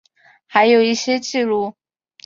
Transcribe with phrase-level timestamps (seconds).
[0.47, 1.75] 还有一些记录